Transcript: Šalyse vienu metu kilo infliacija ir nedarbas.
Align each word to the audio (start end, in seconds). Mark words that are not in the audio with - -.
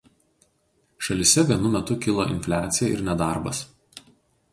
Šalyse 1.07 1.43
vienu 1.51 1.71
metu 1.75 1.97
kilo 2.05 2.25
infliacija 2.37 2.89
ir 2.95 3.05
nedarbas. 3.11 3.61